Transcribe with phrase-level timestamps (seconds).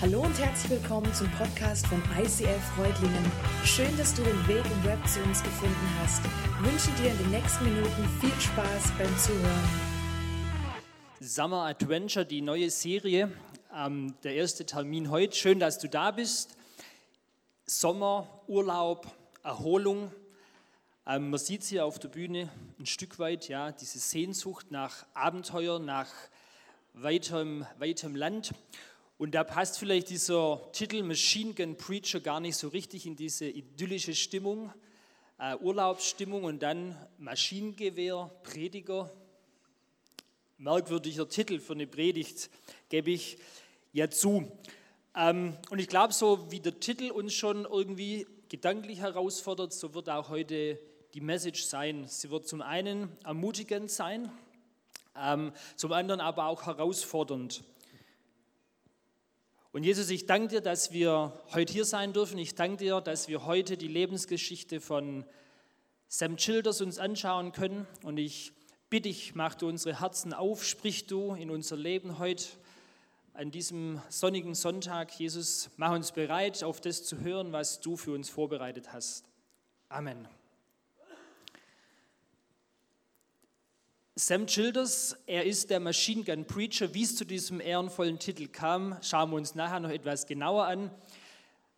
[0.00, 3.32] Hallo und herzlich willkommen zum Podcast von ICF Freudlingen.
[3.64, 6.22] Schön, dass du den Weg im Web zu uns gefunden hast.
[6.24, 9.68] Ich wünsche dir in den nächsten Minuten viel Spaß beim Zuhören.
[11.18, 13.32] Summer Adventure, die neue Serie.
[13.74, 15.34] Ähm, der erste Termin heute.
[15.34, 16.56] Schön, dass du da bist.
[17.66, 19.08] Sommer, Urlaub,
[19.42, 20.12] Erholung.
[21.08, 25.80] Ähm, man sieht hier auf der Bühne ein Stück weit, ja, diese Sehnsucht nach Abenteuer,
[25.80, 26.08] nach
[26.94, 28.54] weitem, weitem Land.
[29.18, 33.46] Und da passt vielleicht dieser Titel Machine Gun Preacher gar nicht so richtig in diese
[33.46, 34.72] idyllische Stimmung,
[35.40, 39.10] äh, Urlaubsstimmung und dann Maschinengewehr, Prediger.
[40.56, 42.48] Merkwürdiger Titel für eine Predigt,
[42.88, 43.38] gebe ich
[43.92, 44.52] ja zu.
[45.16, 50.08] Ähm, und ich glaube, so wie der Titel uns schon irgendwie gedanklich herausfordert, so wird
[50.10, 50.78] auch heute
[51.14, 52.06] die Message sein.
[52.06, 54.30] Sie wird zum einen ermutigend sein,
[55.16, 57.64] ähm, zum anderen aber auch herausfordernd.
[59.72, 62.38] Und Jesus, ich danke dir, dass wir heute hier sein dürfen.
[62.38, 65.26] Ich danke dir, dass wir heute die Lebensgeschichte von
[66.08, 67.86] Sam Childers uns anschauen können.
[68.02, 68.52] Und ich
[68.88, 72.44] bitte dich, mach du unsere Herzen auf, sprich du in unser Leben heute
[73.34, 75.12] an diesem sonnigen Sonntag.
[75.20, 79.26] Jesus, mach uns bereit, auf das zu hören, was du für uns vorbereitet hast.
[79.90, 80.26] Amen.
[84.20, 86.92] Sam Childers, er ist der Machine Gun Preacher.
[86.92, 90.90] Wie es zu diesem ehrenvollen Titel kam, schauen wir uns nachher noch etwas genauer an.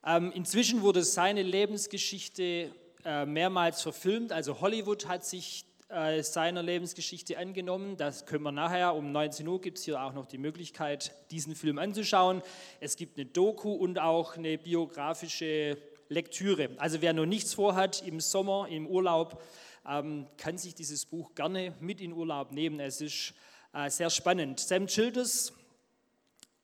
[0.06, 2.70] Ähm, inzwischen wurde seine Lebensgeschichte
[3.04, 4.32] äh, mehrmals verfilmt.
[4.32, 7.98] Also Hollywood hat sich äh, seiner Lebensgeschichte angenommen.
[7.98, 8.94] Das können wir nachher.
[8.94, 12.40] Um 19 Uhr gibt es hier auch noch die Möglichkeit, diesen Film anzuschauen.
[12.80, 15.76] Es gibt eine Doku und auch eine biografische
[16.08, 16.70] Lektüre.
[16.78, 19.42] Also wer noch nichts vorhat im Sommer, im Urlaub,
[19.90, 22.78] ähm, kann sich dieses Buch gerne mit in Urlaub nehmen.
[22.78, 23.34] Es ist
[23.72, 24.60] äh, sehr spannend.
[24.60, 25.52] Sam Childers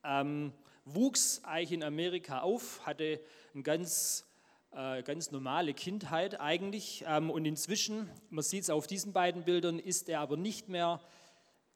[0.03, 0.53] ähm,
[0.85, 3.19] wuchs eigentlich in Amerika auf, hatte
[3.53, 4.25] eine ganz,
[4.71, 9.77] äh, ganz normale Kindheit eigentlich ähm, und inzwischen, man sieht es auf diesen beiden Bildern,
[9.77, 11.01] ist er aber nicht mehr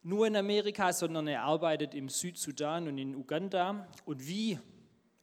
[0.03, 3.87] nur in Amerika, sondern er arbeitet im Südsudan und in Uganda.
[4.05, 4.57] Und wie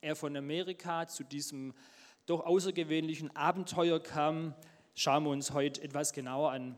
[0.02, 1.74] er von Amerika zu diesem
[2.26, 4.54] doch außergewöhnlichen Abenteuer kam,
[4.98, 6.76] schauen wir uns heute etwas genauer an.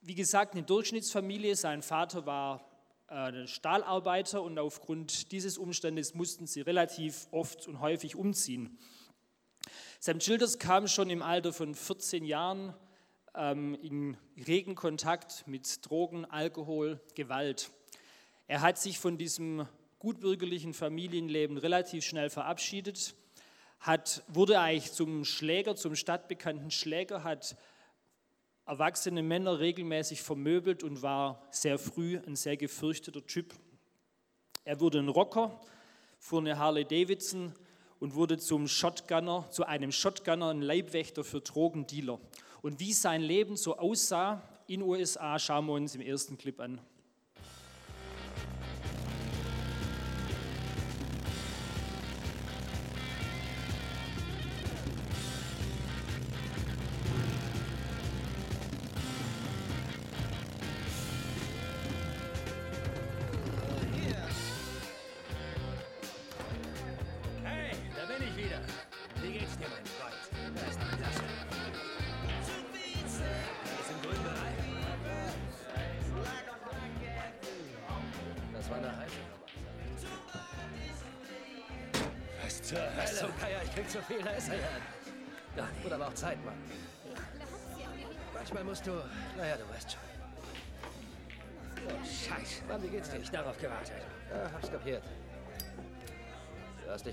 [0.00, 1.54] Wie gesagt, eine Durchschnittsfamilie.
[1.54, 2.64] Sein Vater war
[3.08, 8.78] äh, Stahlarbeiter und aufgrund dieses Umstandes mussten sie relativ oft und häufig umziehen.
[9.98, 12.74] Sam Childers kam schon im Alter von 14 Jahren
[13.34, 14.16] ähm, in
[14.46, 17.70] regen Kontakt mit Drogen, Alkohol, Gewalt.
[18.46, 19.68] Er hat sich von diesem
[19.98, 23.14] gutbürgerlichen Familienleben relativ schnell verabschiedet
[23.80, 27.56] hat, wurde eigentlich zum Schläger, zum stadtbekannten Schläger, hat
[28.66, 33.54] erwachsene Männer regelmäßig vermöbelt und war sehr früh ein sehr gefürchteter Typ.
[34.64, 35.60] Er wurde ein Rocker,
[36.18, 37.54] fuhr eine Harley Davidson
[37.98, 42.20] und wurde zum Shotgunner, zu einem Shotgunner, ein Leibwächter für Drogendealer.
[42.62, 46.80] Und wie sein Leben so aussah in USA, schauen wir uns im ersten Clip an.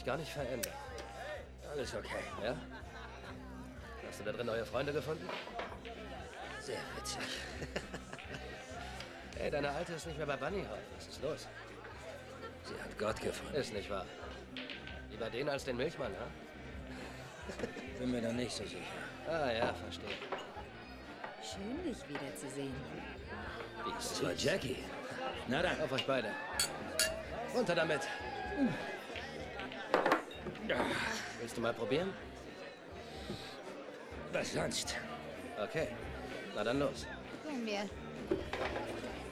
[0.08, 0.74] Gar nicht verändert.
[1.70, 2.56] Alles okay, ja?
[4.08, 5.28] Hast du da drin neue Freunde gefunden?
[6.62, 7.20] Sehr witzig.
[9.38, 10.80] hey, deine Alte ist nicht mehr bei Bunny Hall.
[10.96, 11.48] Was ist los?
[12.64, 13.54] Sie hat Gott gefunden.
[13.56, 14.06] Ist nicht wahr.
[15.12, 17.66] Lieber den als den Milchmann, ja?
[18.00, 18.78] Bin mir da nicht so sicher.
[19.30, 20.16] Ah ja, verstehe.
[21.44, 22.76] Schön, dich wiederzusehen.
[23.86, 24.78] Das war Jackie.
[25.50, 25.82] Na dann.
[25.82, 26.30] Auf euch beide.
[27.54, 28.02] Runter damit.
[31.40, 32.14] Willst du mal probieren?
[34.34, 34.98] Was sonst?
[35.62, 35.88] Okay.
[36.56, 37.08] Na dann los.
[37.48, 37.90] Gehen wir.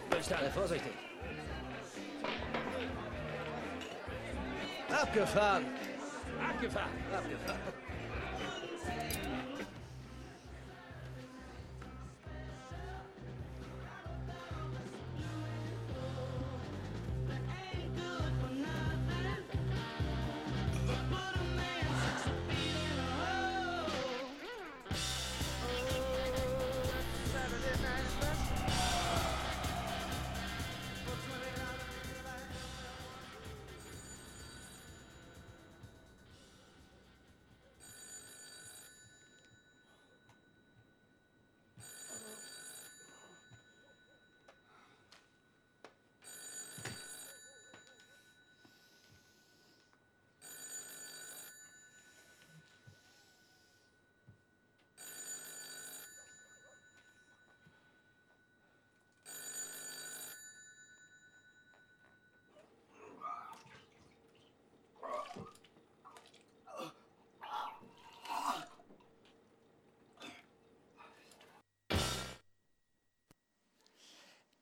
[0.10, 0.40] Bis dann.
[0.40, 0.92] Sei vorsichtig.
[4.90, 5.66] Abgefahren!
[6.40, 6.92] Abgefahren!
[7.14, 7.85] Abgefahren!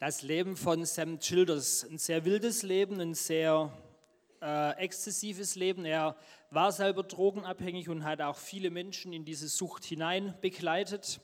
[0.05, 1.87] Das Leben von Sam Childers.
[1.89, 3.71] Ein sehr wildes Leben, ein sehr
[4.41, 5.85] äh, exzessives Leben.
[5.85, 6.17] Er
[6.49, 11.21] war selber drogenabhängig und hat auch viele Menschen in diese Sucht hinein begleitet.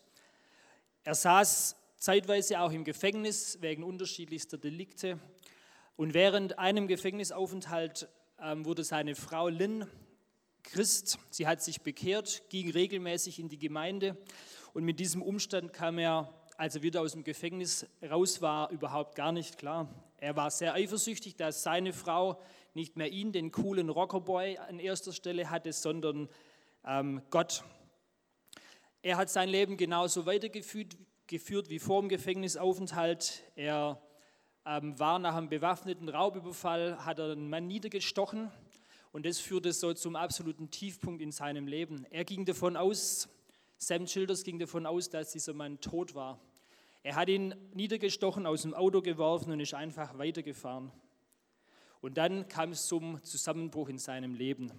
[1.04, 5.20] Er saß zeitweise auch im Gefängnis wegen unterschiedlichster Delikte.
[5.98, 8.08] Und während einem Gefängnisaufenthalt
[8.42, 9.88] ähm, wurde seine Frau Lynn
[10.64, 11.20] Christ.
[11.32, 14.16] Sie hat sich bekehrt, ging regelmäßig in die Gemeinde
[14.72, 19.16] und mit diesem Umstand kam er als er wieder aus dem Gefängnis raus war, überhaupt
[19.16, 19.88] gar nicht klar.
[20.18, 22.38] Er war sehr eifersüchtig, dass seine Frau
[22.74, 26.28] nicht mehr ihn, den coolen Rockerboy, an erster Stelle hatte, sondern
[26.86, 27.64] ähm, Gott.
[29.02, 30.98] Er hat sein Leben genauso weitergeführt
[31.28, 33.42] geführt wie vor dem Gefängnisaufenthalt.
[33.56, 34.02] Er
[34.66, 38.52] ähm, war nach einem bewaffneten Raubüberfall, hat er einen Mann niedergestochen
[39.14, 42.06] und das führte so zum absoluten Tiefpunkt in seinem Leben.
[42.10, 43.30] Er ging davon aus,
[43.78, 46.38] Sam Childers ging davon aus, dass dieser Mann tot war.
[47.02, 50.92] Er hat ihn niedergestochen, aus dem Auto geworfen und ist einfach weitergefahren.
[52.02, 54.72] Und dann kam es zum Zusammenbruch in seinem Leben.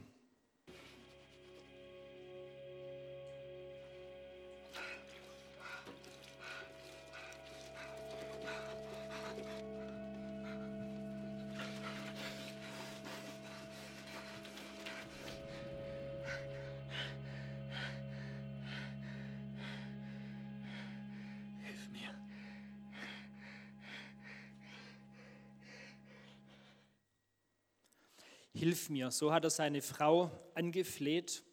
[28.61, 29.11] Hilf mir.
[29.11, 31.45] So hat er seine Frau angefleht,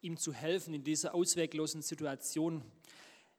[0.00, 2.60] ihm zu helfen in dieser ausweglosen Situation.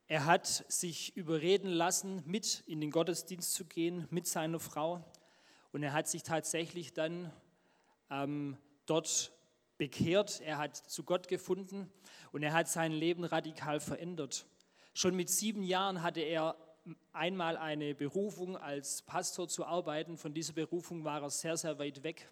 [0.08, 5.04] Er hat sich überreden lassen, mit in den Gottesdienst zu gehen, mit seiner Frau.
[5.74, 7.30] Und er hat sich tatsächlich dann
[8.10, 9.34] ähm, dort
[9.78, 10.40] bekehrt.
[10.40, 11.92] Er hat zu Gott gefunden
[12.32, 14.46] und er hat sein Leben radikal verändert.
[14.94, 16.56] Schon mit sieben Jahren hatte er
[17.12, 20.16] einmal eine Berufung, als Pastor zu arbeiten.
[20.18, 22.30] Von dieser Berufung war er sehr, sehr weit weg.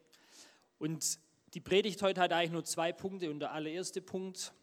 [0.78, 1.20] Und
[1.54, 3.30] die Predigt heute hat eigentlich nur zwei Punkte.
[3.30, 4.54] Und der allererste Punkt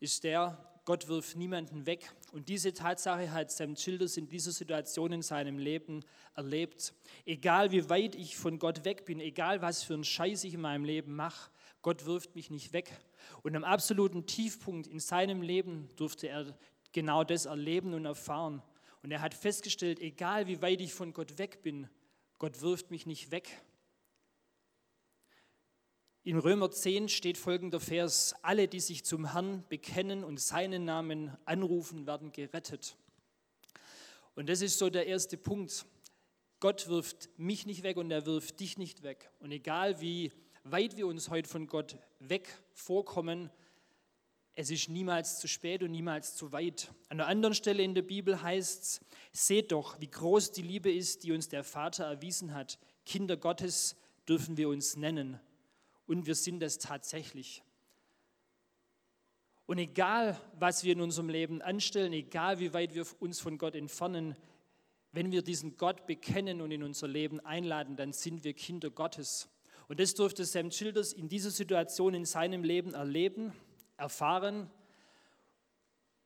[0.00, 2.10] ist der, Gott wirft niemanden weg.
[2.32, 6.02] Und diese Tatsache hat Sam Childers in dieser Situation in seinem Leben
[6.34, 6.94] erlebt.
[7.26, 10.62] Egal wie weit ich von Gott weg bin, egal was für einen Scheiß ich in
[10.62, 11.50] meinem Leben mache,
[11.82, 12.90] Gott wirft mich nicht weg.
[13.42, 16.58] Und am absoluten Tiefpunkt in seinem Leben durfte er
[16.92, 18.62] genau das erleben und erfahren.
[19.02, 21.88] Und er hat festgestellt, egal wie weit ich von Gott weg bin,
[22.38, 23.60] Gott wirft mich nicht weg.
[26.28, 31.34] In Römer 10 steht folgender Vers, alle, die sich zum Herrn bekennen und seinen Namen
[31.46, 32.98] anrufen, werden gerettet.
[34.34, 35.86] Und das ist so der erste Punkt.
[36.60, 39.30] Gott wirft mich nicht weg und er wirft dich nicht weg.
[39.38, 40.30] Und egal wie
[40.64, 43.48] weit wir uns heute von Gott weg vorkommen,
[44.54, 46.92] es ist niemals zu spät und niemals zu weit.
[47.08, 49.00] An einer anderen Stelle in der Bibel heißt es,
[49.32, 52.78] seht doch, wie groß die Liebe ist, die uns der Vater erwiesen hat.
[53.06, 53.96] Kinder Gottes
[54.28, 55.40] dürfen wir uns nennen
[56.08, 57.62] und wir sind es tatsächlich.
[59.66, 63.74] Und egal, was wir in unserem Leben anstellen, egal wie weit wir uns von Gott
[63.74, 64.34] entfernen,
[65.12, 69.48] wenn wir diesen Gott bekennen und in unser Leben einladen, dann sind wir Kinder Gottes.
[69.86, 73.52] Und das durfte Sam Childers in dieser Situation in seinem Leben erleben,
[73.98, 74.70] erfahren.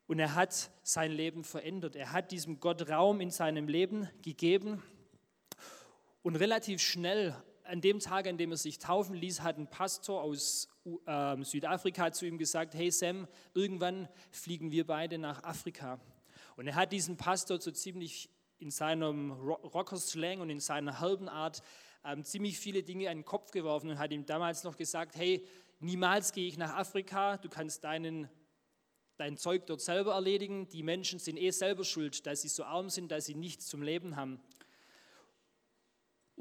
[0.06, 1.96] Und er hat sein Leben verändert.
[1.96, 4.82] Er hat diesem Gott Raum in seinem Leben gegeben.
[6.22, 7.36] Und relativ schnell
[7.72, 10.68] an dem Tag, an dem er sich taufen ließ, hat ein Pastor aus
[11.06, 15.98] äh, Südafrika zu ihm gesagt, hey Sam, irgendwann fliegen wir beide nach Afrika.
[16.56, 21.62] Und er hat diesen Pastor so ziemlich in seinem Rocker-Slang und in seiner halben Art
[22.04, 25.42] ähm, ziemlich viele Dinge an den Kopf geworfen und hat ihm damals noch gesagt, hey,
[25.80, 28.28] niemals gehe ich nach Afrika, du kannst deinen,
[29.16, 32.90] dein Zeug dort selber erledigen, die Menschen sind eh selber schuld, dass sie so arm
[32.90, 34.42] sind, dass sie nichts zum Leben haben.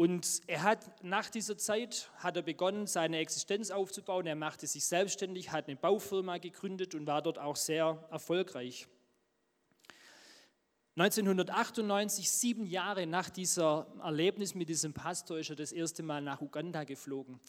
[0.01, 4.25] Und er hat nach dieser Zeit hat er begonnen, seine Existenz aufzubauen.
[4.25, 8.87] Er machte sich selbstständig, hat eine Baufirma gegründet und war dort auch sehr erfolgreich.
[10.95, 16.41] 1998, sieben Jahre nach dieser Erlebnis mit diesem Pastor, ist er das erste Mal nach
[16.41, 17.39] Uganda geflogen.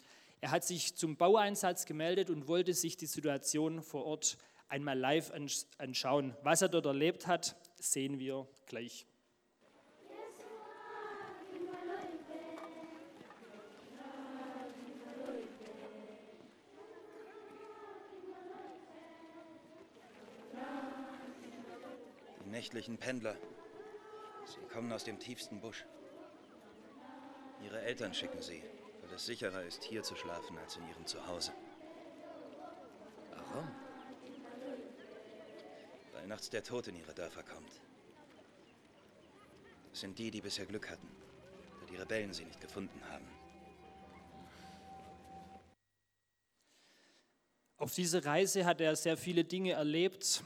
[0.43, 4.37] Er hat sich zum Baueinsatz gemeldet und wollte sich die Situation vor Ort
[4.69, 5.33] einmal live
[5.79, 6.37] anschauen.
[6.43, 9.07] Was er dort erlebt hat, sehen wir gleich.
[22.63, 23.37] Nächtlichen Pendler.
[24.45, 25.85] Sie kommen aus dem tiefsten Busch.
[27.61, 28.63] Ihre Eltern schicken sie,
[29.01, 31.53] weil es sicherer ist, hier zu schlafen, als in ihrem Zuhause.
[33.31, 33.69] Warum?
[36.13, 37.73] Weil nachts der Tod in ihre Dörfer kommt.
[39.93, 41.09] sind die, die bisher Glück hatten,
[41.81, 43.27] da die Rebellen sie nicht gefunden haben.
[47.77, 50.45] Auf dieser Reise hat er sehr viele Dinge erlebt,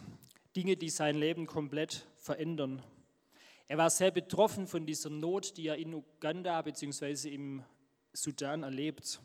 [0.57, 2.83] Dinge, die sein Leben komplett verändern.
[3.69, 7.29] Er war sehr betroffen von dieser Not, die er in Uganda bzw.
[7.29, 7.63] im
[8.15, 9.21] Sudan erlebt.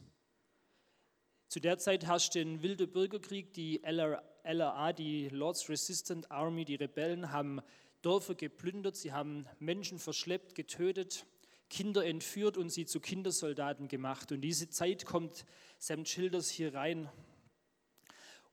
[1.48, 3.54] Zu der Zeit herrschte ein wilder Bürgerkrieg.
[3.54, 7.62] Die LRA, die Lord's Resistant Army, die Rebellen, haben
[8.02, 11.26] Dörfer geplündert, sie haben Menschen verschleppt, getötet,
[11.70, 14.34] Kinder entführt und sie zu Kindersoldaten gemacht.
[14.34, 15.46] Und diese Zeit kommt
[15.78, 17.10] Sam Childers hier rein.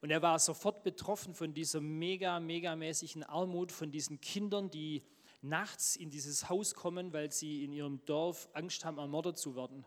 [0.00, 5.02] Und er war sofort betroffen von dieser mega, megamäßigen Armut, von diesen Kindern, die
[5.42, 9.84] nachts in dieses Haus kommen, weil sie in ihrem Dorf Angst haben, ermordet zu werden.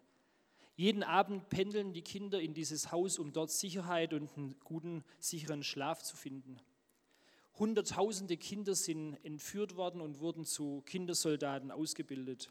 [0.75, 5.63] Jeden Abend pendeln die Kinder in dieses Haus, um dort Sicherheit und einen guten, sicheren
[5.63, 6.59] Schlaf zu finden.
[7.59, 12.49] Hunderttausende Kinder sind entführt worden und wurden zu Kindersoldaten ausgebildet.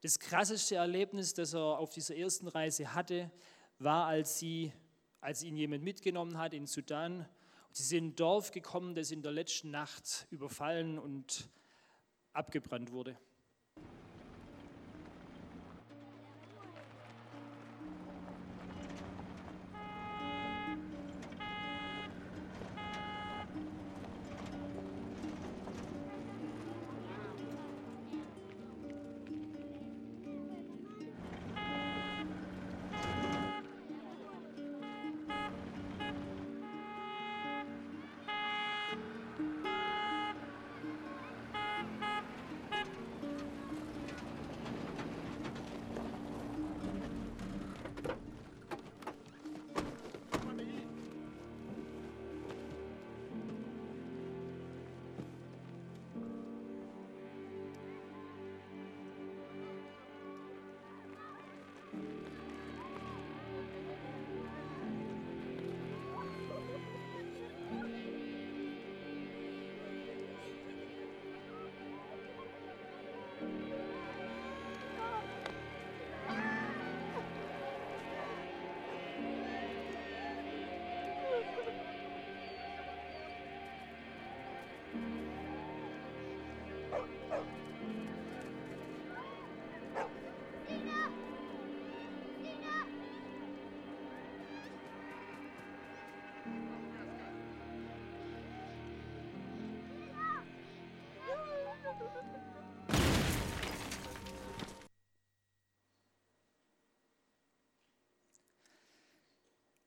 [0.00, 3.30] Das krasseste Erlebnis, das er auf dieser ersten Reise hatte,
[3.78, 4.72] war, als, sie,
[5.20, 7.26] als ihn jemand mitgenommen hat in Sudan
[7.72, 11.48] Sie sind in ein Dorf gekommen, das in der letzten Nacht überfallen und
[12.32, 13.16] abgebrannt wurde.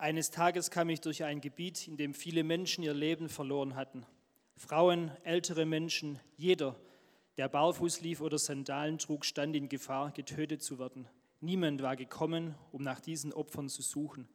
[0.04, 4.06] Eines Tages kam ich durch ein Gebiet, in dem viele Menschen ihr Leben verloren hatten.
[4.58, 6.76] Frauen, ältere Menschen, jeder,
[7.38, 11.08] der barfuß lief oder Sandalen trug, stand in Gefahr, getötet zu werden.
[11.42, 14.28] Niemand war gekommen, um nach diesen Opfern zu suchen.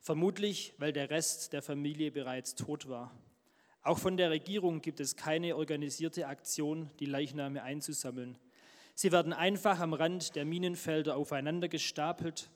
[0.00, 3.10] Vermutlich, weil der Rest der Familie bereits tot war.
[3.82, 8.38] Auch von der Regierung gibt es keine organisierte Aktion, die Leichname einzusammeln.
[8.94, 12.50] Sie werden einfach am Rand der Minenfelder aufeinander gestapelt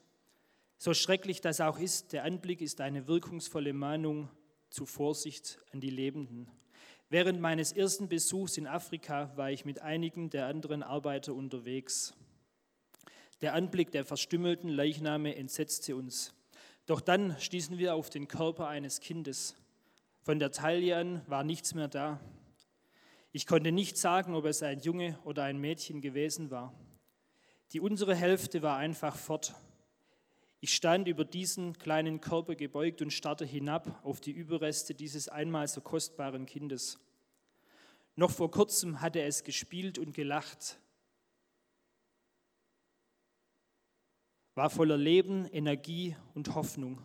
[0.83, 4.31] so schrecklich das auch ist, der Anblick ist eine wirkungsvolle Mahnung
[4.71, 6.51] zu Vorsicht an die Lebenden.
[7.13, 12.15] Während meines ersten Besuchs in Afrika war ich mit einigen der anderen Arbeiter unterwegs.
[13.41, 16.33] Der Anblick der verstümmelten Leichname entsetzte uns.
[16.87, 19.57] Doch dann stießen wir auf den Körper eines Kindes.
[20.23, 22.21] Von der Taille an war nichts mehr da.
[23.33, 26.73] Ich konnte nicht sagen, ob es ein Junge oder ein Mädchen gewesen war.
[27.73, 29.57] Die unsere Hälfte war einfach fort.
[30.61, 35.67] Ich stand über diesen kleinen Körper gebeugt und starrte hinab auf die Überreste dieses einmal
[35.67, 36.99] so kostbaren Kindes.
[38.15, 40.79] Noch vor kurzem hatte es gespielt und gelacht,
[44.55, 47.01] war voller Leben, Energie und Hoffnung.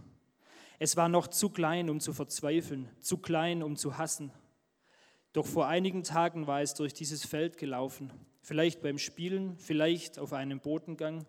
[0.77, 4.33] Es war noch zu klein, um zu verzweifeln, zu klein, um zu hassen.
[5.31, 10.33] Doch vor einigen Tagen war es durch dieses Feld gelaufen, vielleicht beim Spielen, vielleicht auf
[10.33, 11.25] einem Botengang.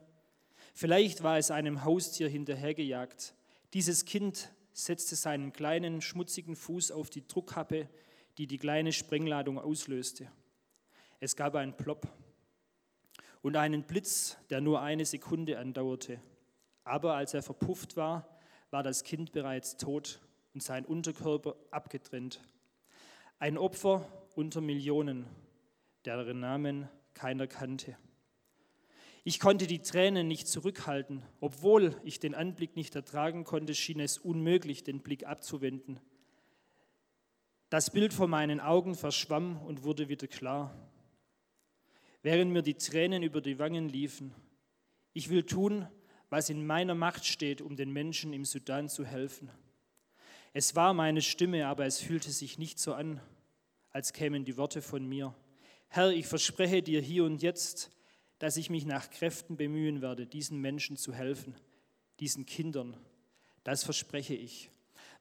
[0.79, 3.35] Vielleicht war es einem Haustier hinterhergejagt.
[3.73, 7.89] Dieses Kind setzte seinen kleinen, schmutzigen Fuß auf die Druckkappe,
[8.37, 10.31] die die kleine Sprengladung auslöste.
[11.19, 12.07] Es gab einen Plopp
[13.41, 16.21] und einen Blitz, der nur eine Sekunde andauerte.
[16.85, 20.21] Aber als er verpufft war, war das Kind bereits tot
[20.53, 22.43] und sein Unterkörper abgetrennt.
[23.39, 25.25] Ein Opfer unter Millionen,
[26.05, 27.97] deren Namen keiner kannte.
[29.29, 31.21] Ich konnte die Tränen nicht zurückhalten.
[31.41, 35.99] Obwohl ich den Anblick nicht ertragen konnte, schien es unmöglich, den Blick abzuwenden.
[37.69, 40.73] Das Bild vor meinen Augen verschwamm und wurde wieder klar.
[42.23, 44.33] während mir die Tränen über die Wangen liefen.
[45.13, 45.89] Ich will tun,
[46.31, 49.51] was in meiner Macht steht, um den Menschen im Sudan zu helfen.
[50.53, 53.21] Es war meine Stimme, aber es fühlte sich nicht so an,
[53.91, 55.35] als kämen die Worte von mir.
[55.89, 57.91] Herr, ich verspreche dir hier und jetzt,
[58.39, 61.55] dass ich mich nach Kräften bemühen werde, diesen Menschen zu helfen,
[62.21, 62.97] diesen Kindern.
[63.65, 64.71] Das verspreche ich.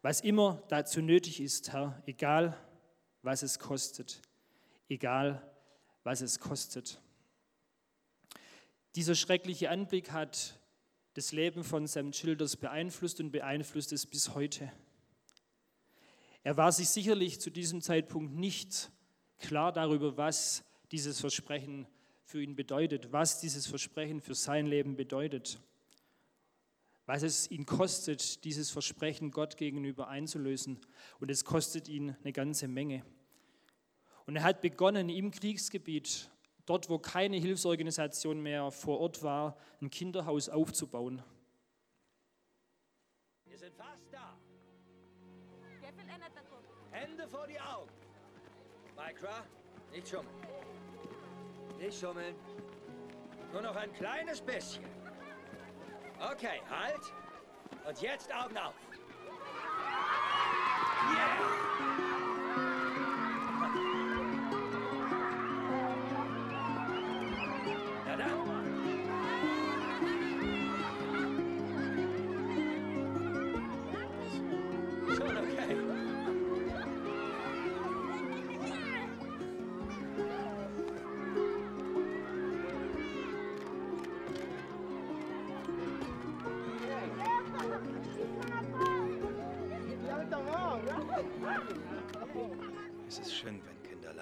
[0.02, 2.58] Was immer dazu nötig ist, Herr, egal
[3.22, 4.22] was es kostet,
[4.88, 5.42] egal
[6.04, 7.02] was es kostet.
[8.96, 10.60] Dieser schreckliche Anblick hat
[11.16, 14.72] das Leben von Sam Childers beeinflusst und beeinflusst es bis heute.
[16.44, 18.92] Er war sich sicherlich zu diesem Zeitpunkt nicht
[19.40, 21.88] klar darüber, was dieses Versprechen
[22.26, 25.60] für ihn bedeutet, was dieses Versprechen für sein Leben bedeutet,
[27.06, 30.80] was es ihn kostet, dieses Versprechen Gott gegenüber einzulösen.
[31.20, 33.06] Und es kostet ihn eine ganze Menge.
[34.26, 36.32] Und er hat begonnen, im Kriegsgebiet,
[36.66, 41.22] dort wo keine Hilfsorganisation mehr vor Ort war, ein Kinderhaus aufzubauen.
[43.46, 44.36] Wir sind fast da.
[46.90, 47.92] Hände vor die Augen.
[48.96, 49.46] Micra,
[49.92, 50.95] nicht schummeln.
[51.86, 52.36] Nicht schummeln.
[53.54, 54.84] Nur noch ein kleines bisschen.
[56.20, 57.14] Okay, halt.
[57.88, 58.74] Und jetzt Augen auf.
[61.14, 61.55] Yeah!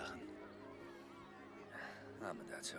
[0.03, 0.21] Lachen.
[2.21, 2.77] Amen dazu.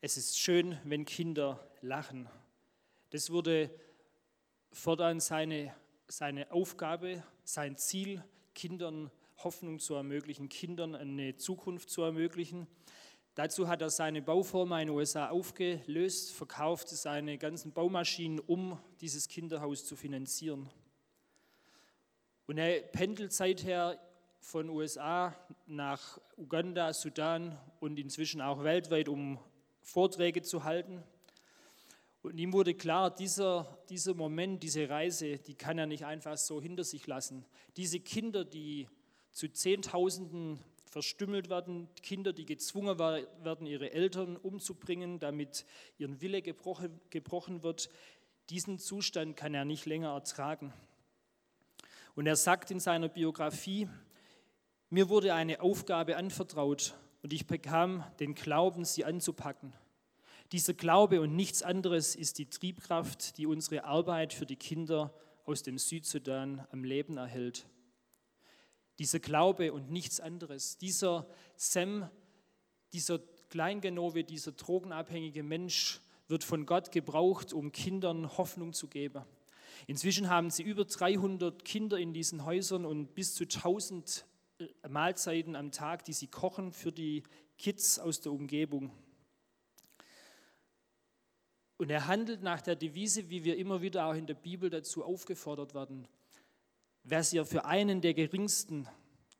[0.00, 2.28] Es ist schön, wenn Kinder lachen.
[3.10, 3.70] Das wurde
[4.72, 5.74] fortan seine,
[6.08, 9.10] seine Aufgabe, sein Ziel, Kindern
[9.44, 12.66] Hoffnung zu ermöglichen, Kindern eine Zukunft zu ermöglichen.
[13.34, 19.28] Dazu hat er seine Baufirma in den USA aufgelöst, verkauft seine ganzen Baumaschinen, um dieses
[19.28, 20.70] Kinderhaus zu finanzieren.
[22.46, 24.00] Und er pendelt seither
[24.46, 25.34] von USA
[25.66, 29.40] nach Uganda, Sudan und inzwischen auch weltweit, um
[29.80, 31.02] Vorträge zu halten.
[32.22, 36.62] Und ihm wurde klar, dieser, dieser Moment, diese Reise, die kann er nicht einfach so
[36.62, 37.44] hinter sich lassen.
[37.76, 38.88] Diese Kinder, die
[39.32, 45.66] zu Zehntausenden verstümmelt werden, Kinder, die gezwungen werden, ihre Eltern umzubringen, damit
[45.98, 47.90] ihren Wille gebrochen, gebrochen wird,
[48.48, 50.72] diesen Zustand kann er nicht länger ertragen.
[52.14, 53.88] Und er sagt in seiner Biografie,
[54.90, 59.72] mir wurde eine Aufgabe anvertraut und ich bekam den Glauben, sie anzupacken.
[60.52, 65.12] Dieser Glaube und nichts anderes ist die Triebkraft, die unsere Arbeit für die Kinder
[65.44, 67.66] aus dem Südsudan am Leben erhält.
[68.98, 70.78] Dieser Glaube und nichts anderes.
[70.78, 72.08] Dieser Sam,
[72.92, 73.18] dieser
[73.50, 79.24] Kleingenove, dieser drogenabhängige Mensch wird von Gott gebraucht, um Kindern Hoffnung zu geben.
[79.86, 84.24] Inzwischen haben sie über 300 Kinder in diesen Häusern und bis zu 1000
[84.88, 87.22] Mahlzeiten am Tag, die sie kochen für die
[87.58, 88.90] Kids aus der Umgebung.
[91.78, 95.04] Und er handelt nach der Devise, wie wir immer wieder auch in der Bibel dazu
[95.04, 96.08] aufgefordert werden.
[97.04, 98.88] Was ihr für einen der geringsten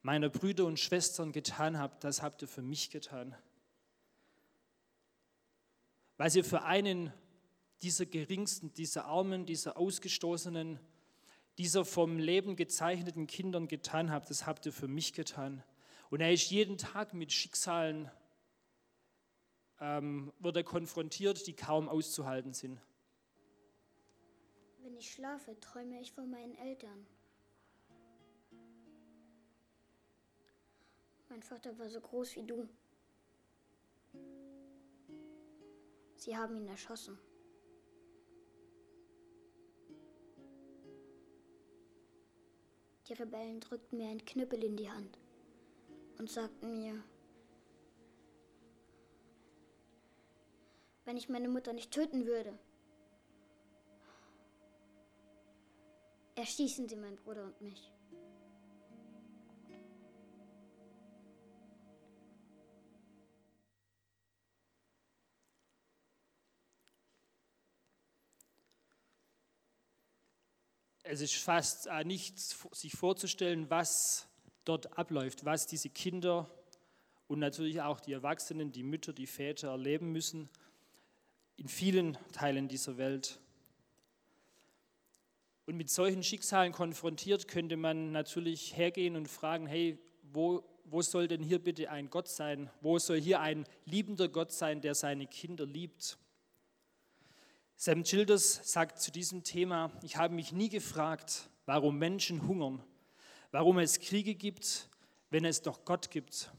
[0.02, 3.34] meiner Brüder und Schwestern getan habt, das habt ihr für mich getan.
[6.16, 7.12] Was ihr für einen
[7.82, 10.78] dieser geringsten, dieser armen, dieser ausgestoßenen,
[11.58, 15.62] dieser vom Leben gezeichneten Kindern getan habt, das habt ihr für mich getan.
[16.10, 18.10] Und er ist jeden Tag mit Schicksalen
[19.80, 22.80] ähm, wird er konfrontiert, die kaum auszuhalten sind.
[24.82, 27.06] Wenn ich schlafe, träume ich von meinen Eltern.
[31.28, 32.68] Mein Vater war so groß wie du.
[36.14, 37.18] Sie haben ihn erschossen.
[43.08, 45.16] Die Rebellen drückten mir einen Knüppel in die Hand
[46.18, 47.02] und sagten mir,
[51.04, 52.58] wenn ich meine Mutter nicht töten würde,
[56.34, 57.92] erschießen sie meinen Bruder und mich.
[71.08, 74.26] Es ist fast nicht sich vorzustellen, was
[74.64, 76.50] dort abläuft, was diese Kinder
[77.28, 80.48] und natürlich auch die Erwachsenen, die Mütter, die Väter erleben müssen
[81.56, 83.38] in vielen Teilen dieser Welt.
[85.66, 89.98] Und mit solchen Schicksalen konfrontiert könnte man natürlich hergehen und fragen, hey,
[90.32, 92.68] wo, wo soll denn hier bitte ein Gott sein?
[92.80, 96.18] Wo soll hier ein liebender Gott sein, der seine Kinder liebt?
[97.78, 102.82] Sam Childers sagt zu diesem Thema, ich habe mich nie gefragt, warum Menschen hungern,
[103.50, 104.88] warum es Kriege gibt,
[105.28, 106.50] wenn es doch Gott gibt.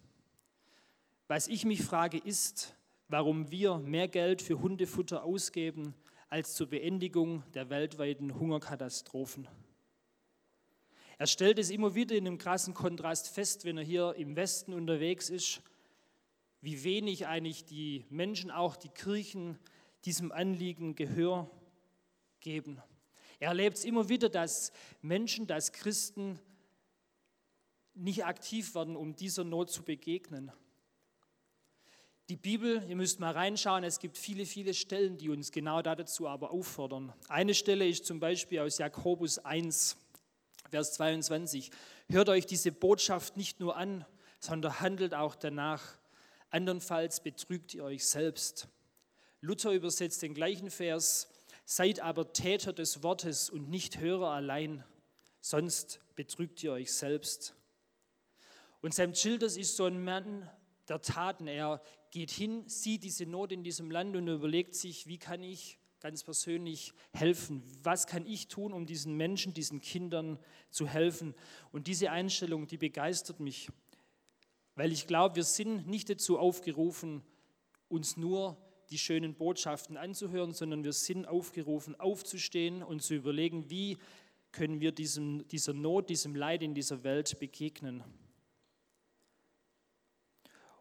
[1.28, 2.76] Was ich mich frage ist,
[3.08, 5.96] warum wir mehr Geld für Hundefutter ausgeben
[6.30, 9.48] als zur Beendigung der weltweiten Hungerkatastrophen.
[11.18, 14.72] Er stellt es immer wieder in einem krassen Kontrast fest, wenn er hier im Westen
[14.72, 15.64] unterwegs ist,
[16.62, 19.58] wie wenig eigentlich die Menschen, auch die Kirchen,
[20.08, 21.52] diesem Anliegen Gehör
[22.40, 22.82] geben.
[23.40, 26.40] Er erlebt es immer wieder, dass Menschen, dass Christen
[27.94, 30.50] nicht aktiv werden, um dieser Not zu begegnen.
[32.30, 36.30] Die Bibel, ihr müsst mal reinschauen, es gibt viele, viele Stellen, die uns genau dazu
[36.30, 37.14] aber auffordern.
[37.28, 39.98] Eine Stelle ist zum Beispiel aus Jakobus 1,
[40.70, 41.70] Vers 22.
[42.08, 44.06] Hört euch diese Botschaft nicht nur an,
[44.40, 45.84] sondern handelt auch danach.
[46.50, 48.70] Andernfalls betrügt ihr euch selbst.
[49.42, 51.30] Luther übersetzt den gleichen Vers,
[51.66, 54.84] seid aber Täter des Wortes und nicht Hörer allein,
[55.42, 57.56] sonst betrügt ihr euch selbst.
[58.82, 60.50] Und Sam Childers ist so ein Mann
[60.88, 61.48] der Taten.
[61.48, 65.78] Er geht hin, sieht diese Not in diesem Land und überlegt sich, wie kann ich
[66.00, 67.64] ganz persönlich helfen?
[67.84, 71.36] Was kann ich tun, um diesen Menschen, diesen Kindern zu helfen?
[71.72, 73.70] Und diese Einstellung, die begeistert mich,
[74.76, 77.24] weil ich glaube, wir sind nicht dazu aufgerufen,
[77.90, 78.58] uns nur
[78.90, 83.98] die schönen Botschaften anzuhören, sondern wir sind aufgerufen, aufzustehen und zu überlegen, wie
[84.52, 88.04] können wir diesem, dieser Not, diesem Leid in dieser Welt begegnen.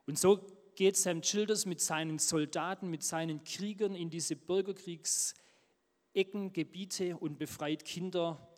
[0.07, 7.16] Und so geht Sam Childers mit seinen Soldaten, mit seinen Kriegern in diese Bürgerkriegsecken, Gebiete
[7.16, 8.49] und befreit Kinder,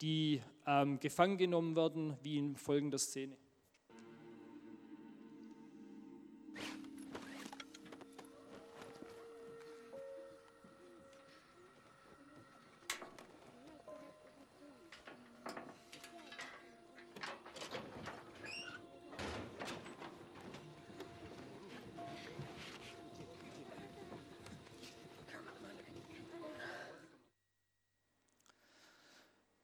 [0.00, 3.36] die ähm, gefangen genommen werden, wie in folgender Szene.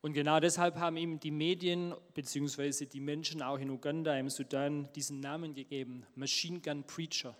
[0.06, 2.86] Und genau deshalb haben ihm die Medien bzw.
[2.86, 7.36] die Menschen auch in Uganda, im Sudan, diesen Namen gegeben, Machine Gun Preacher.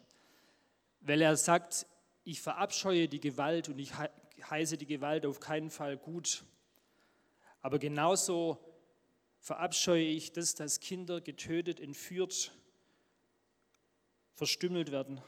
[0.98, 1.86] Weil er sagt,
[2.24, 3.92] ich verabscheue die Gewalt und ich
[4.50, 6.42] heiße die Gewalt auf keinen Fall gut.
[7.62, 8.58] Aber genauso
[9.38, 12.50] verabscheue ich das, dass Kinder getötet, entführt,
[14.34, 15.20] verstümmelt werden.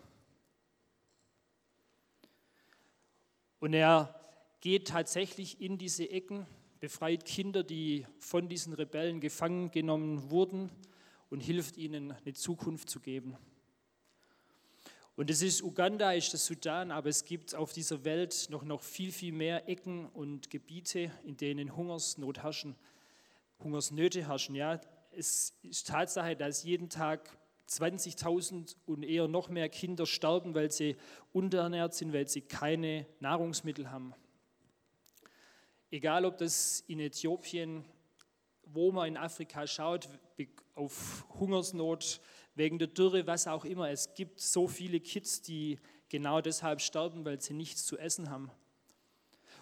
[3.60, 4.12] Und er
[4.60, 6.44] geht tatsächlich in diese Ecken
[6.80, 10.70] befreit Kinder, die von diesen Rebellen gefangen genommen wurden
[11.30, 13.36] und hilft ihnen eine Zukunft zu geben.
[15.16, 18.82] Und es ist Uganda, ist der Sudan, aber es gibt auf dieser Welt noch, noch
[18.82, 22.76] viel, viel mehr Ecken und Gebiete, in denen Hungersnot herrschen,
[23.58, 24.54] Hungersnöte herrschen.
[24.54, 27.36] Ja, es ist Tatsache, dass jeden Tag
[27.68, 30.96] 20.000 und eher noch mehr Kinder sterben, weil sie
[31.32, 34.14] unterernährt sind, weil sie keine Nahrungsmittel haben.
[35.90, 37.84] Egal ob das in Äthiopien,
[38.62, 40.08] wo man in Afrika schaut,
[40.74, 42.20] auf Hungersnot,
[42.54, 43.90] wegen der Dürre, was auch immer.
[43.90, 48.50] Es gibt so viele Kids, die genau deshalb sterben, weil sie nichts zu essen haben.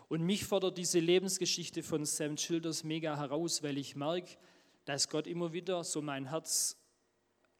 [0.08, 4.36] Und mich fordert diese Lebensgeschichte von Sam Childers mega heraus, weil ich merke,
[4.84, 6.76] dass Gott immer wieder so mein Herz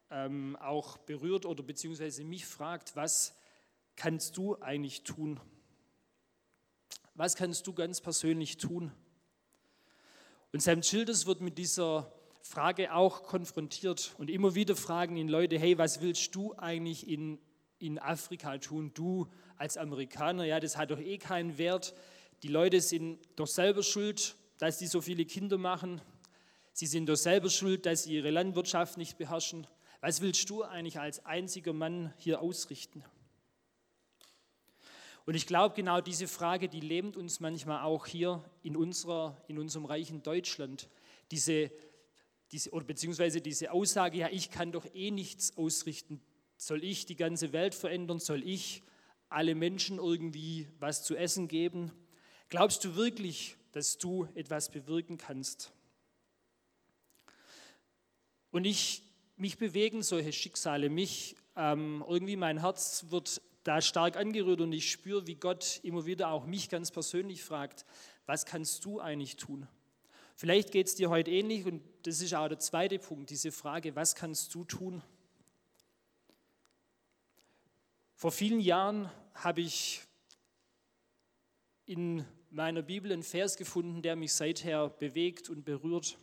[0.09, 3.35] ähm, auch berührt oder beziehungsweise mich fragt, was
[3.95, 5.39] kannst du eigentlich tun?
[7.17, 8.91] Was kannst du ganz persönlich tun?
[10.53, 15.57] Und Sam Childers wird mit dieser Frage auch konfrontiert und immer wieder fragen ihn Leute,
[15.57, 17.39] hey, was willst du eigentlich in,
[17.79, 18.91] in Afrika tun?
[18.93, 21.95] Du als Amerikaner, ja, das hat doch eh keinen Wert.
[22.43, 25.99] Die Leute sind doch selber schuld, dass sie so viele Kinder machen.
[26.71, 29.65] Sie sind doch selber schuld, dass sie ihre Landwirtschaft nicht beherrschen.
[30.01, 33.03] Was willst du eigentlich als einziger Mann hier ausrichten?
[35.27, 39.59] Und ich glaube, genau diese Frage, die lähmt uns manchmal auch hier in, unserer, in
[39.59, 40.87] unserem reichen Deutschland.
[41.31, 41.69] Diese,
[42.53, 46.21] diese, oder beziehungsweise diese Aussage, ja, ich kann doch eh nichts ausrichten.
[46.55, 48.19] Soll ich die ganze Welt verändern?
[48.19, 48.83] Soll ich
[49.27, 51.91] alle Menschen irgendwie was zu essen geben?
[52.47, 55.73] Glaubst du wirklich, dass du etwas bewirken kannst?
[58.51, 59.03] Und ich
[59.35, 64.89] mich bewegen solche Schicksale, mich ähm, irgendwie mein Herz wird da stark angerührt und ich
[64.89, 67.85] spüre, wie Gott immer wieder auch mich ganz persönlich fragt,
[68.25, 69.67] was kannst du eigentlich tun?
[70.37, 73.95] Vielleicht geht es dir heute ähnlich und das ist auch der zweite Punkt, diese Frage,
[73.95, 75.01] was kannst du tun?
[78.15, 80.01] Vor vielen Jahren habe ich
[81.85, 86.17] in meiner Bibel einen Vers gefunden, der mich seither bewegt und berührt.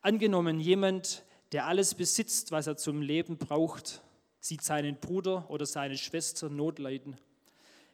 [0.00, 4.03] Angenommen, jemand, der alles besitzt, was er zum Leben braucht,
[4.44, 7.16] sieht seinen Bruder oder seine Schwester Not leiden.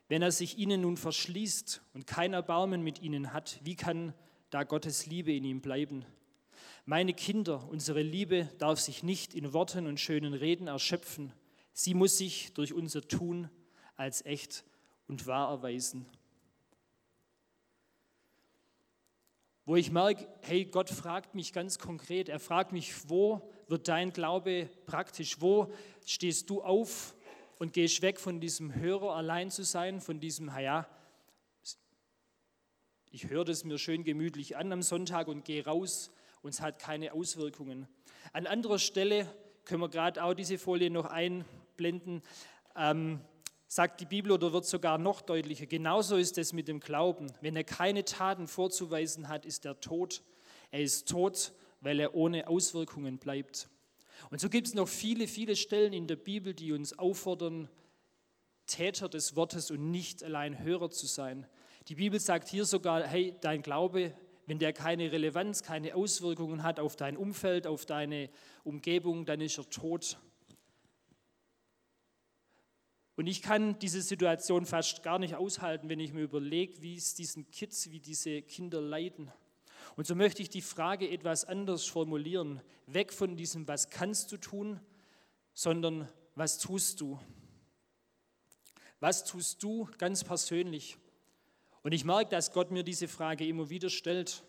[0.09, 4.15] Wenn er sich ihnen nun verschließt und kein Erbarmen mit ihnen hat, wie kann
[4.51, 6.05] da Gottes Liebe in ihm bleiben?
[6.87, 11.33] Meine Kinder, unsere Liebe darf sich nicht in Worten und schönen Reden erschöpfen.
[11.73, 13.49] Sie muss sich durch unser Tun
[13.95, 14.65] als echt
[15.07, 16.05] und wahr erweisen.
[19.67, 24.13] Wo ich merke, hey, Gott fragt mich ganz konkret, er fragt mich, wo wird dein
[24.13, 25.41] Glaube praktisch?
[25.41, 25.73] Wo
[26.05, 27.15] stehst du auf
[27.59, 30.89] und gehst weg von diesem Hörer allein zu sein, von diesem, ja,
[33.13, 36.11] ich höre das mir schön gemütlich an am Sonntag und gehe raus
[36.43, 37.87] und es hat keine Auswirkungen.
[38.33, 39.33] An anderer Stelle
[39.65, 42.23] können wir gerade auch diese Folie noch einblenden.
[42.77, 43.21] Ähm,
[43.67, 45.67] sagt die Bibel oder wird sogar noch deutlicher.
[45.67, 47.33] Genauso ist es mit dem Glauben.
[47.41, 50.23] Wenn er keine Taten vorzuweisen hat, ist er tot.
[50.73, 53.69] Er ist tot, weil er ohne Auswirkungen bleibt.
[54.31, 57.69] Und so gibt es noch viele, viele Stellen in der Bibel, die uns auffordern,
[58.67, 61.47] Täter des Wortes und nicht allein Hörer zu sein.
[61.89, 64.15] Die Bibel sagt hier sogar, hey, dein Glaube,
[64.47, 68.31] wenn der keine Relevanz, keine Auswirkungen hat auf dein Umfeld, auf deine
[68.63, 70.19] Umgebung, dann ist er tot.
[73.17, 77.15] Und ich kann diese Situation fast gar nicht aushalten, wenn ich mir überlege, wie es
[77.15, 79.31] diesen Kids, wie diese Kinder leiden.
[79.97, 82.61] Und so möchte ich die Frage etwas anders formulieren.
[82.87, 84.81] Weg von diesem, was kannst du tun,
[85.53, 87.19] sondern was tust du?
[89.01, 90.97] Was tust du ganz persönlich?
[91.83, 94.43] Und ich merke, dass Gott mir diese Frage immer wieder stellt.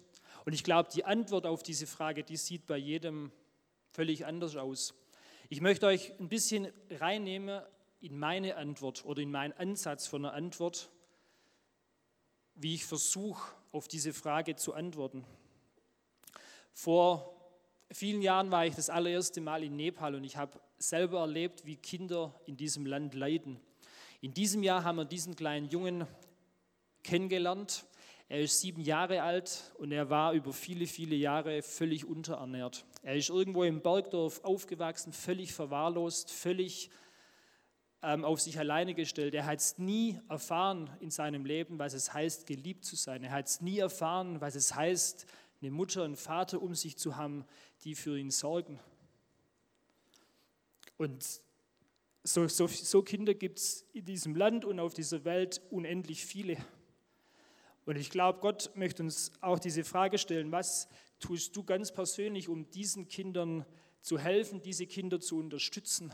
[0.45, 3.32] Und ich glaube, die Antwort auf diese Frage, die sieht bei jedem
[3.91, 4.93] völlig anders aus.
[5.49, 7.62] Ich möchte euch ein bisschen reinnehmen
[7.99, 10.89] in meine Antwort oder in meinen Ansatz von einer Antwort,
[12.56, 15.25] wie ich versuche, auf diese Frage zu antworten.
[16.73, 17.36] Vor
[17.91, 21.75] vielen Jahren war ich das allererste Mal in Nepal und ich habe selber erlebt, wie
[21.75, 23.60] Kinder in diesem Land leiden.
[24.21, 26.05] In diesem Jahr haben wir diesen kleinen Jungen
[27.03, 27.86] kennengelernt.
[28.29, 32.86] Er ist sieben Jahre alt und er war über viele, viele Jahre völlig unterernährt.
[33.03, 36.89] Er ist irgendwo im Bergdorf aufgewachsen, völlig verwahrlost, völlig
[38.02, 39.36] auf sich alleine gestellt.
[39.36, 43.24] Er hat es nie erfahren in seinem Leben, was es heißt, geliebt zu sein.
[43.24, 45.28] Er hat es nie erfahren, was es heißt,
[45.62, 47.46] eine Mutter und Vater um sich zu haben,
[47.84, 48.80] die für ihn sorgen.
[50.98, 51.42] Und
[52.24, 56.58] so, so, so Kinder gibt es in diesem Land und auf dieser Welt unendlich viele.
[57.86, 60.88] Und ich glaube, Gott möchte uns auch diese Frage stellen, was
[61.20, 63.66] tust du ganz persönlich, um diesen Kindern
[64.02, 66.12] zu helfen, diese Kinder zu unterstützen?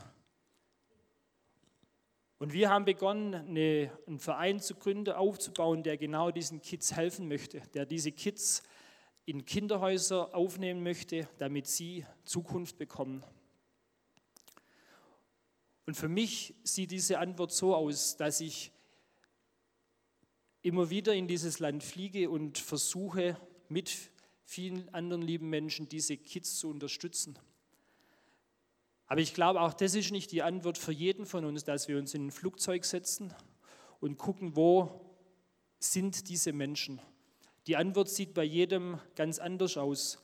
[2.38, 7.26] Und wir haben begonnen, eine, einen Verein zu gründen, aufzubauen, der genau diesen Kids helfen
[7.26, 8.62] möchte, der diese Kids
[9.26, 13.24] in Kinderhäuser aufnehmen möchte, damit sie Zukunft bekommen.
[15.84, 18.70] Und für mich sieht diese Antwort so aus, dass ich
[20.62, 23.36] immer wieder in dieses Land fliege und versuche,
[23.68, 24.10] mit
[24.44, 27.38] vielen anderen lieben Menschen diese Kids zu unterstützen.
[29.08, 31.98] Aber ich glaube, auch das ist nicht die Antwort für jeden von uns, dass wir
[31.98, 33.34] uns in ein Flugzeug setzen
[34.00, 35.00] und gucken, wo
[35.78, 37.00] sind diese Menschen.
[37.66, 40.22] Die Antwort sieht bei jedem ganz anders aus.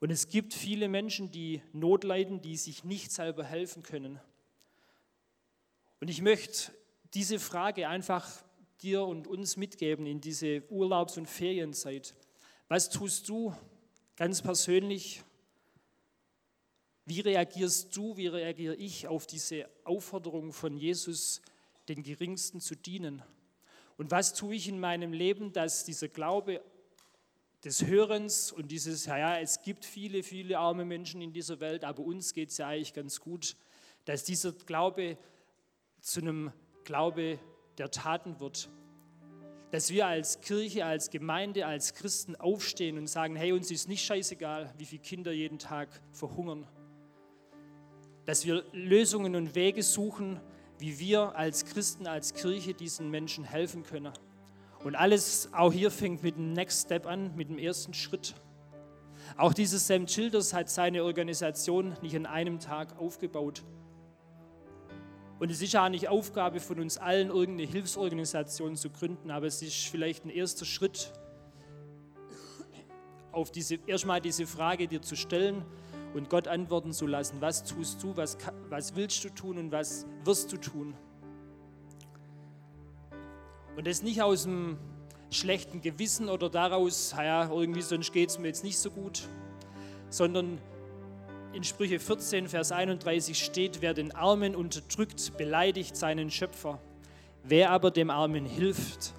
[0.00, 4.20] Und es gibt viele Menschen, die Not leiden, die sich nicht selber helfen können.
[6.00, 6.72] Und ich möchte
[7.14, 8.28] diese Frage einfach
[8.80, 12.14] dir und uns mitgeben in diese Urlaubs- und Ferienzeit.
[12.68, 13.54] Was tust du
[14.16, 15.22] ganz persönlich?
[17.08, 21.40] Wie reagierst du, wie reagiere ich auf diese Aufforderung von Jesus,
[21.88, 23.22] den Geringsten zu dienen?
[23.96, 26.62] Und was tue ich in meinem Leben, dass dieser Glaube
[27.64, 31.82] des Hörens und dieses, ja, ja, es gibt viele, viele arme Menschen in dieser Welt,
[31.82, 33.56] aber uns geht es ja eigentlich ganz gut,
[34.04, 35.16] dass dieser Glaube
[36.02, 36.52] zu einem
[36.84, 37.38] Glaube
[37.78, 38.68] der Taten wird.
[39.70, 44.04] Dass wir als Kirche, als Gemeinde, als Christen aufstehen und sagen, hey, uns ist nicht
[44.04, 46.68] scheißegal, wie viele Kinder jeden Tag verhungern.
[48.28, 50.38] Dass wir Lösungen und Wege suchen,
[50.78, 54.12] wie wir als Christen, als Kirche diesen Menschen helfen können.
[54.84, 58.34] Und alles, auch hier fängt mit dem Next Step an, mit dem ersten Schritt.
[59.38, 63.64] Auch dieses Sam Childers hat seine Organisation nicht an einem Tag aufgebaut.
[65.38, 69.62] Und es ist auch nicht Aufgabe von uns allen, irgendeine Hilfsorganisation zu gründen, aber es
[69.62, 71.14] ist vielleicht ein erster Schritt,
[73.32, 75.64] auf diese, erstmal diese Frage dir zu stellen
[76.14, 77.40] und Gott antworten zu lassen.
[77.40, 80.94] Was tust du, was, was willst du tun und was wirst du tun?
[83.76, 84.78] Und das nicht aus dem
[85.30, 89.28] schlechten Gewissen oder daraus, ja, irgendwie sonst geht es mir jetzt nicht so gut,
[90.10, 90.58] sondern
[91.52, 96.78] in Sprüche 14, Vers 31 steht, wer den Armen unterdrückt, beleidigt seinen Schöpfer.
[97.42, 99.14] Wer aber dem Armen hilft,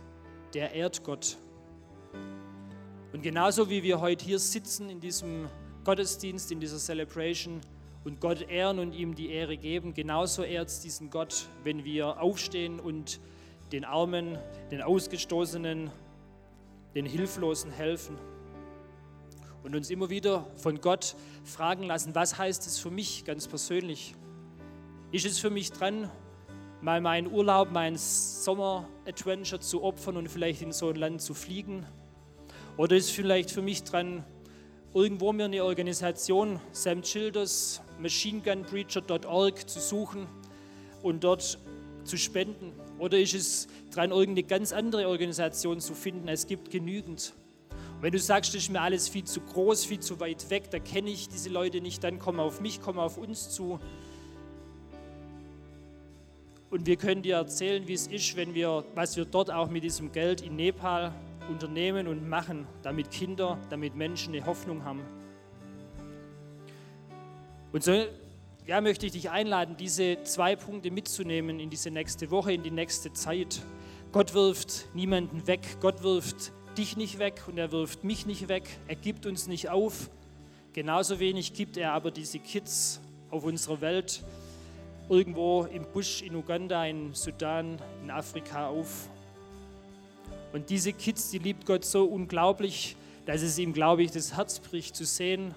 [0.54, 1.38] der ehrt Gott.
[3.12, 5.48] Und genauso wie wir heute hier sitzen in diesem
[5.84, 7.62] Gottesdienst, in dieser Celebration
[8.04, 12.22] und Gott ehren und ihm die Ehre geben, genauso ehrt es diesen Gott, wenn wir
[12.22, 13.20] aufstehen und
[13.72, 14.38] den Armen,
[14.72, 15.92] den Ausgestoßenen,
[16.96, 18.18] den Hilflosen helfen
[19.64, 24.16] und uns immer wieder von Gott fragen lassen, was heißt es für mich ganz persönlich?
[25.12, 26.10] Ist es für mich dran,
[26.82, 31.86] mal meinen Urlaub, mein Sommer-Adventure zu opfern und vielleicht in so ein Land zu fliegen?
[32.78, 34.24] Oder ist es vielleicht für mich dran,
[34.94, 40.28] irgendwo mir eine Organisation, Sam Childers, machinegunpreacher.org zu suchen
[41.04, 41.60] und dort
[42.04, 42.74] zu spenden?
[42.98, 46.28] Oder ist es dran, irgendeine ganz andere Organisation zu finden?
[46.28, 47.34] Es gibt genügend.
[47.70, 50.72] Und wenn du sagst, das ist mir alles viel zu groß, viel zu weit weg,
[50.72, 53.80] da kenne ich diese Leute nicht, dann komm auf mich, komm auf uns zu.
[56.72, 59.84] Und wir können dir erzählen, wie es ist, wenn wir, was wir dort auch mit
[59.84, 61.14] diesem Geld in Nepal
[61.50, 65.02] unternehmen und machen, damit Kinder, damit Menschen eine Hoffnung haben.
[67.72, 68.06] Und so
[68.66, 72.72] ja, möchte ich dich einladen, diese zwei Punkte mitzunehmen in diese nächste Woche, in die
[72.72, 73.62] nächste Zeit.
[74.12, 75.62] Gott wirft niemanden weg.
[75.82, 78.64] Gott wirft dich nicht weg und er wirft mich nicht weg.
[78.88, 80.10] Er gibt uns nicht auf.
[80.74, 84.24] Genauso wenig gibt er aber diese Kids auf unserer Welt
[85.10, 89.10] irgendwo im Busch in Uganda, in Sudan, in Afrika auf.
[90.52, 94.60] Und diese Kids, die liebt Gott so unglaublich, dass es ihm, glaube ich, das Herz
[94.60, 95.54] bricht zu sehen,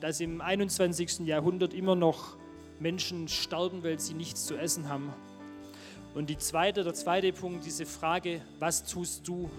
[0.00, 1.20] dass im 21.
[1.20, 2.36] Jahrhundert immer noch
[2.78, 5.12] Menschen sterben, weil sie nichts zu essen haben.
[6.14, 9.50] Und die zweite, der zweite Punkt, diese Frage, was tust du?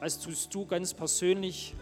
[0.00, 1.74] Was tust du ganz persönlich,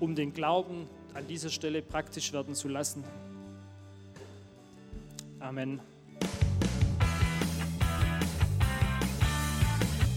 [0.00, 3.04] um den Glauben an dieser Stelle praktisch werden zu lassen?
[5.40, 5.80] Amen.